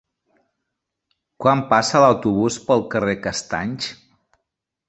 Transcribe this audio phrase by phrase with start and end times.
[1.45, 3.93] Quan passa l'autobús pel carrer Castanys?